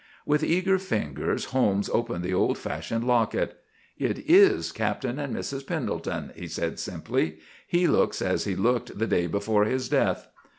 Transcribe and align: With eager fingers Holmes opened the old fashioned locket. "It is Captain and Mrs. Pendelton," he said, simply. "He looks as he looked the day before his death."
With 0.25 0.43
eager 0.43 0.79
fingers 0.79 1.45
Holmes 1.53 1.87
opened 1.87 2.23
the 2.23 2.33
old 2.33 2.57
fashioned 2.57 3.03
locket. 3.05 3.59
"It 3.99 4.27
is 4.27 4.71
Captain 4.71 5.19
and 5.19 5.35
Mrs. 5.35 5.67
Pendelton," 5.67 6.31
he 6.35 6.47
said, 6.47 6.79
simply. 6.79 7.37
"He 7.67 7.85
looks 7.85 8.19
as 8.19 8.45
he 8.45 8.55
looked 8.55 8.97
the 8.97 9.05
day 9.05 9.27
before 9.27 9.65
his 9.65 9.89
death." 9.89 10.27